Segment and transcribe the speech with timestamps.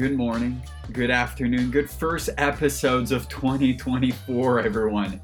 [0.00, 5.20] good morning, good afternoon, good first episodes of 2024, everyone.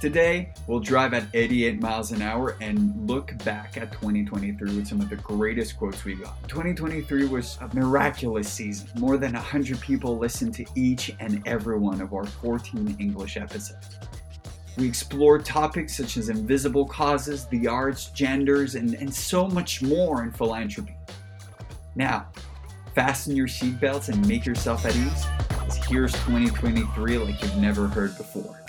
[0.00, 5.02] Today, we'll drive at 88 miles an hour and look back at 2023 with some
[5.02, 6.42] of the greatest quotes we got.
[6.48, 8.88] 2023 was a miraculous season.
[8.98, 13.98] More than 100 people listened to each and every one of our 14 English episodes.
[14.78, 20.22] We explored topics such as invisible causes, the arts, genders, and, and so much more
[20.22, 20.96] in philanthropy.
[21.94, 22.28] Now,
[22.94, 25.26] fasten your seatbelts and make yourself at ease,
[25.66, 28.60] as here's 2023 like you've never heard before.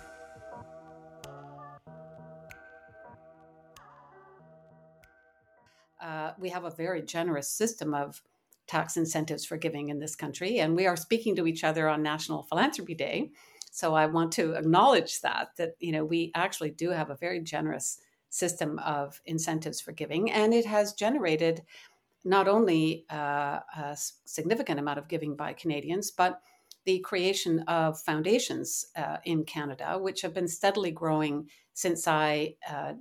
[6.02, 8.22] Uh, we have a very generous system of
[8.68, 12.02] tax incentives for giving in this country, and we are speaking to each other on
[12.02, 13.30] National Philanthropy Day.
[13.72, 17.42] So I want to acknowledge that that you know we actually do have a very
[17.42, 21.62] generous system of incentives for giving, and it has generated
[22.26, 23.96] not only uh, a
[24.26, 26.42] significant amount of giving by Canadians, but
[26.86, 32.94] the creation of foundations uh, in Canada, which have been steadily growing since I uh,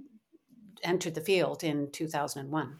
[0.82, 2.76] entered the field in 2001.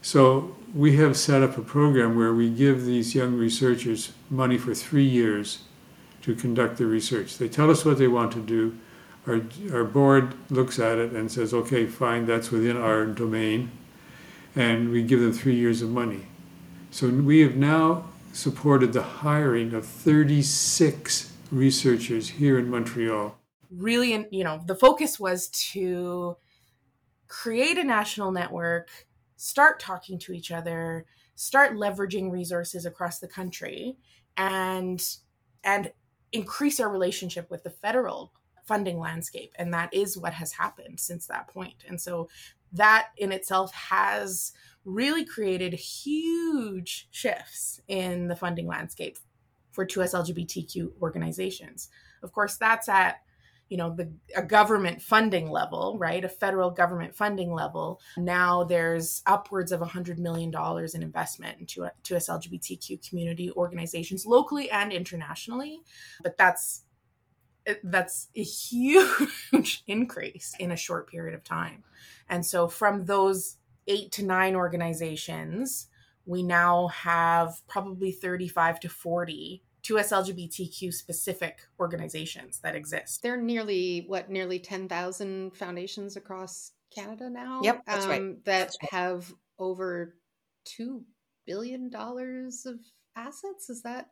[0.00, 4.74] So we have set up a program where we give these young researchers money for
[4.74, 5.64] three years
[6.22, 7.38] to conduct the research.
[7.38, 8.76] They tell us what they want to do.
[9.26, 13.70] Our, our board looks at it and says, okay, fine, that's within our domain
[14.58, 16.26] and we give them three years of money.
[16.90, 23.38] So we have now supported the hiring of 36 researchers here in Montreal.
[23.70, 26.36] Really, and you know, the focus was to
[27.28, 28.88] create a national network,
[29.36, 33.96] start talking to each other, start leveraging resources across the country,
[34.36, 35.00] and
[35.62, 35.92] and
[36.32, 38.32] increase our relationship with the federal
[38.68, 42.28] funding landscape and that is what has happened since that point and so
[42.72, 44.52] that in itself has
[44.84, 49.18] really created huge shifts in the funding landscape
[49.70, 51.88] for 2S LGBTQ organizations.
[52.22, 53.16] Of course, that's at
[53.68, 56.24] you know the a government funding level right?
[56.24, 58.00] A federal government funding level.
[58.16, 64.70] Now there's upwards of 100 million dollars in investment into 2S lgbtq community organizations locally
[64.70, 65.80] and internationally.
[66.22, 66.84] But that's
[67.82, 71.84] that's a huge increase in a short period of time.
[72.28, 73.56] And so from those
[73.86, 75.88] eight to nine organizations,
[76.26, 83.22] we now have probably 35 to 40 2S LGBTQ specific organizations that exist.
[83.22, 87.60] There are nearly, what, nearly 10,000 foundations across Canada now?
[87.62, 88.44] Yep, that's um, right.
[88.44, 88.90] That that's right.
[88.90, 90.16] have over
[90.78, 91.02] $2
[91.46, 92.78] billion of
[93.16, 93.70] assets.
[93.70, 94.08] Is that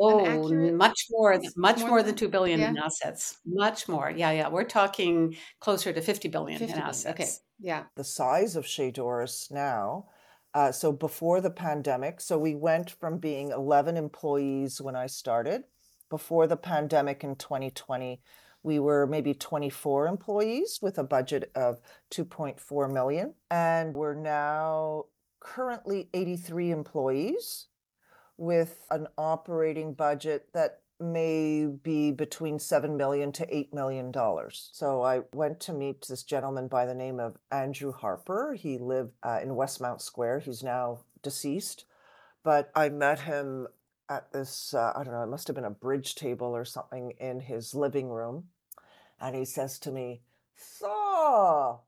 [0.00, 2.70] Oh, much more, much more, more than two billion yeah.
[2.70, 3.38] in assets.
[3.44, 4.10] Much more.
[4.10, 4.48] Yeah, yeah.
[4.48, 6.88] We're talking closer to fifty billion 50 in billion.
[6.88, 7.20] assets.
[7.20, 7.30] Okay.
[7.60, 7.84] Yeah.
[7.96, 10.06] The size of Chez Doris now.
[10.52, 15.62] Uh, so before the pandemic, so we went from being 11 employees when I started.
[16.08, 18.20] Before the pandemic in 2020,
[18.64, 21.78] we were maybe 24 employees with a budget of
[22.10, 23.34] 2.4 million.
[23.50, 25.04] And we're now
[25.38, 27.68] currently 83 employees
[28.40, 34.70] with an operating budget that may be between 7 million to 8 million dollars.
[34.72, 38.54] So I went to meet this gentleman by the name of Andrew Harper.
[38.58, 40.40] He lived uh, in Westmount Square.
[40.40, 41.84] He's now deceased,
[42.42, 43.68] but I met him
[44.08, 47.12] at this uh, I don't know, it must have been a bridge table or something
[47.20, 48.44] in his living room.
[49.20, 50.22] And he says to me,
[50.56, 51.80] "So,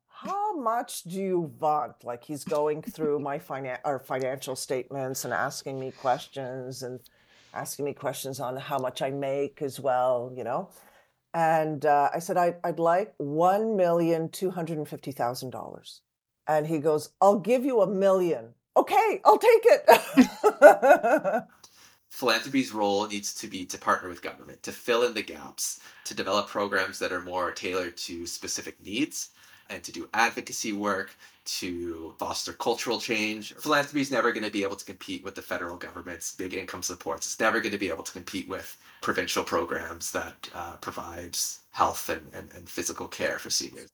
[0.52, 2.04] how much do you want?
[2.04, 7.00] Like he's going through my finan- our financial statements and asking me questions and
[7.54, 10.70] asking me questions on how much I make as well, you know.
[11.34, 16.02] And uh, I said, I, I'd like one million two hundred and fifty thousand dollars.
[16.46, 18.48] And he goes, I'll give you a million.
[18.76, 21.44] Okay, I'll take it.
[22.10, 26.14] Philanthropy's role needs to be to partner with government, to fill in the gaps, to
[26.14, 29.30] develop programs that are more tailored to specific needs
[29.72, 33.54] and to do advocacy work, to foster cultural change.
[33.54, 36.83] Philanthropy is never going to be able to compete with the federal government's big income
[36.83, 37.27] supports.
[37.27, 42.09] It's never going to be able to compete with provincial programs that uh, provides health
[42.09, 43.91] and, and, and physical care for seniors.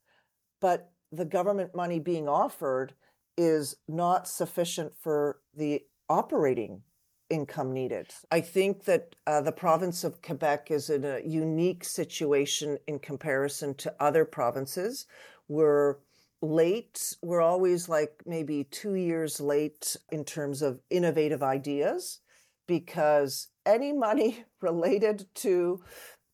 [0.60, 2.92] But the government money being offered
[3.36, 6.82] is not sufficient for the operating
[7.30, 8.08] income needed.
[8.30, 13.74] I think that uh, the province of Quebec is in a unique situation in comparison
[13.76, 15.06] to other provinces
[15.48, 15.96] we're
[16.40, 17.16] late.
[17.22, 22.20] We're always like maybe two years late in terms of innovative ideas
[22.66, 25.82] because any money related to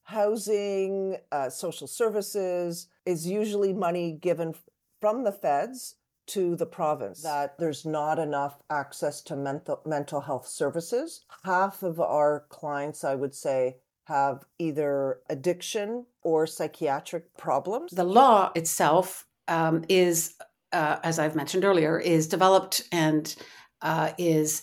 [0.04, 4.54] housing, uh, social services is usually money given
[5.00, 5.96] from the feds
[6.26, 11.24] to the province that there's not enough access to mental mental health services.
[11.44, 17.92] Half of our clients, I would say, have either addiction or psychiatric problems.
[17.92, 20.34] The law itself um, is,
[20.72, 23.34] uh, as I've mentioned earlier, is developed and
[23.82, 24.62] uh, is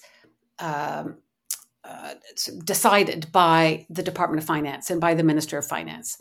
[0.60, 1.18] um,
[1.84, 2.14] uh,
[2.64, 6.18] decided by the Department of Finance and by the Minister of Finance.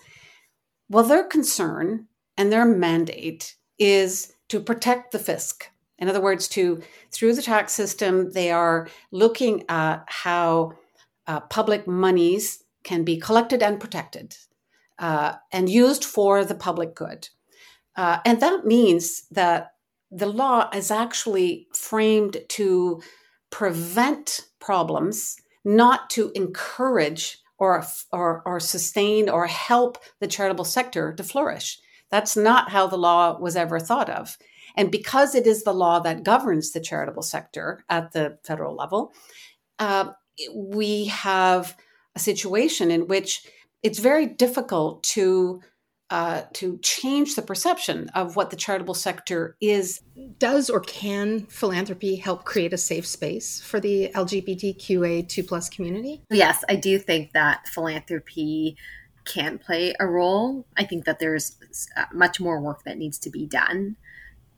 [0.88, 2.06] Well, their concern
[2.37, 5.64] and their mandate is to protect the fisc.
[5.99, 6.81] In other words, to
[7.12, 10.72] through the tax system, they are looking at how
[11.26, 14.37] uh, public monies can be collected and protected
[14.99, 17.29] uh, and used for the public good.
[17.97, 19.73] Uh, and that means that
[20.11, 23.00] the law is actually framed to
[23.50, 31.23] prevent problems, not to encourage or, or, or sustain or help the charitable sector to
[31.23, 31.79] flourish.
[32.11, 34.37] That's not how the law was ever thought of.
[34.77, 39.12] And because it is the law that governs the charitable sector at the federal level,
[39.79, 40.12] uh,
[40.55, 41.77] we have
[42.20, 43.46] a situation in which
[43.82, 45.61] it's very difficult to
[46.11, 50.00] uh, to change the perception of what the charitable sector is.
[50.38, 56.20] Does or can philanthropy help create a safe space for the LGBTQA2 plus community?
[56.28, 58.76] Yes, I do think that philanthropy
[59.25, 60.67] can play a role.
[60.76, 61.56] I think that there's
[61.96, 63.96] uh, much more work that needs to be done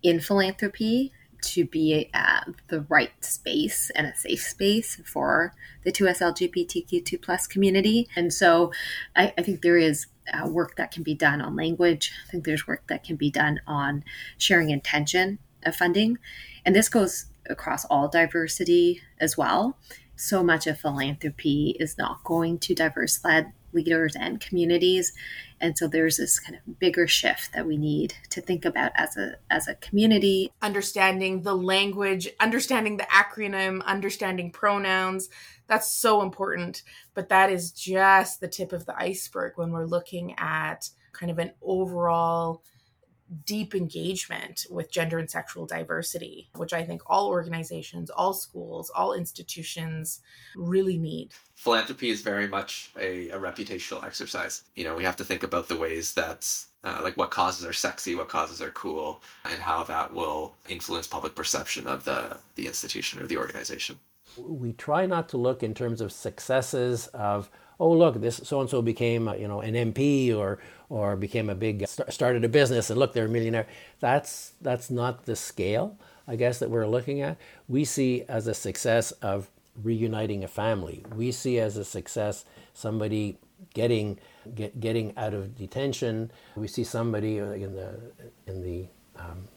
[0.02, 1.12] in philanthropy
[1.42, 5.54] to be at the right space and a safe space for
[5.84, 8.08] the 2S LGBTQ2 plus community.
[8.16, 8.72] And so
[9.14, 12.12] I, I think there is uh, work that can be done on language.
[12.26, 14.04] I think there's work that can be done on
[14.38, 16.18] sharing intention of funding.
[16.64, 19.76] And this goes across all diversity as well.
[20.14, 25.12] So much of philanthropy is not going to diverse led leaders and communities.
[25.60, 29.16] And so there's this kind of bigger shift that we need to think about as
[29.16, 30.52] a as a community.
[30.60, 35.28] Understanding the language understanding the acronym understanding pronouns
[35.72, 36.82] that's so important.
[37.14, 41.38] But that is just the tip of the iceberg when we're looking at kind of
[41.38, 42.62] an overall
[43.46, 49.12] deep engagement with gender and sexual diversity, which I think all organizations, all schools, all
[49.12, 50.20] institutions
[50.56, 51.32] really need.
[51.55, 54.62] Philanthropy is very much a, a reputational exercise.
[54.75, 56.49] You know, we have to think about the ways that,
[56.84, 61.06] uh, like, what causes are sexy, what causes are cool, and how that will influence
[61.06, 63.99] public perception of the, the institution or the organization.
[64.38, 67.50] We try not to look in terms of successes of
[67.82, 70.58] oh look this so and so became you know an MP or
[70.88, 73.67] or became a big started a business and look they're a millionaire.
[74.00, 75.96] That's that's not the scale
[76.29, 77.37] i guess that we're looking at.
[77.69, 79.50] We see as a success of
[79.82, 81.05] reuniting a family.
[81.14, 82.44] We see as a success
[82.75, 83.38] somebody
[83.75, 84.19] getting
[84.55, 86.31] get, getting out of detention.
[86.56, 88.00] We see somebody in the
[88.46, 88.87] in the
[89.17, 89.49] um,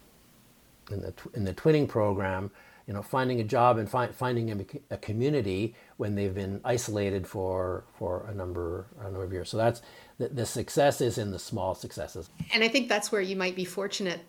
[0.91, 2.51] in the in the twinning program
[2.87, 7.25] you know, finding a job and fi- finding a, a, community when they've been isolated
[7.25, 9.49] for for a number a number of years.
[9.49, 9.81] So that's
[10.19, 12.29] the, the success is in the small successes.
[12.53, 14.21] And I think that's where you might be fortunate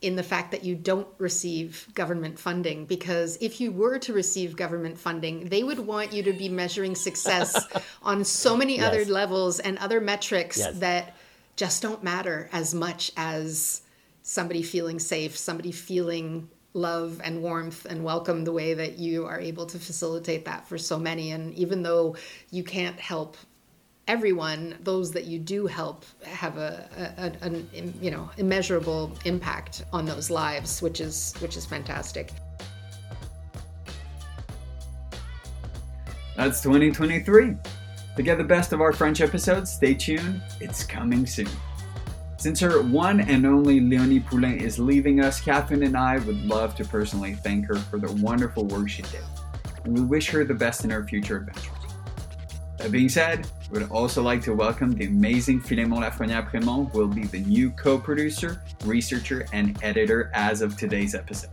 [0.00, 4.56] in the fact that you don't receive government funding because if you were to receive
[4.56, 7.68] government funding they would want you to be measuring success
[8.02, 8.84] on so many yes.
[8.84, 10.76] other levels and other metrics yes.
[10.80, 11.14] that
[11.54, 13.82] just don't matter as much as
[14.22, 19.38] somebody feeling safe somebody feeling love and warmth and welcome the way that you are
[19.38, 21.32] able to facilitate that for so many.
[21.32, 22.16] And even though
[22.50, 23.36] you can't help
[24.08, 26.88] everyone, those that you do help have a,
[27.42, 32.32] a, a, a you know immeasurable impact on those lives, which is which is fantastic.
[36.36, 37.56] That's 2023.
[38.16, 40.42] To get the best of our French episodes, stay tuned.
[40.60, 41.48] It's coming soon.
[42.42, 46.74] Since her one and only Leonie Poulin is leaving us, Catherine and I would love
[46.74, 49.22] to personally thank her for the wonderful work she did,
[49.84, 51.94] and we wish her the best in her future adventures.
[52.78, 57.06] That being said, we would also like to welcome the amazing Philemon Lafrenière-Prémont, who will
[57.06, 61.52] be the new co-producer, researcher, and editor as of today's episode.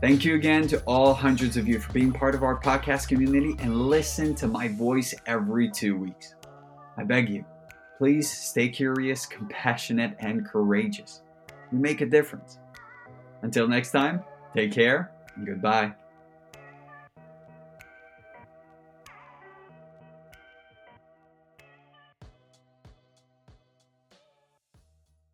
[0.00, 3.54] Thank you again to all hundreds of you for being part of our podcast community
[3.60, 6.34] and listen to my voice every two weeks.
[6.96, 7.44] I beg you,
[7.98, 11.22] Please stay curious, compassionate, and courageous.
[11.70, 12.58] You make a difference.
[13.42, 15.94] Until next time, take care and goodbye.